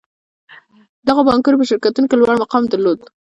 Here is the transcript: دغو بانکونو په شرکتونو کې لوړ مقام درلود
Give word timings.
دغو 1.07 1.21
بانکونو 1.27 1.59
په 1.59 1.65
شرکتونو 1.69 2.09
کې 2.09 2.15
لوړ 2.19 2.35
مقام 2.43 2.63
درلود 2.69 2.99